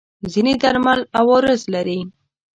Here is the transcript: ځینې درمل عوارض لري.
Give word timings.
ځینې 0.31 0.53
درمل 0.61 0.99
عوارض 1.19 1.61
لري. 1.73 1.99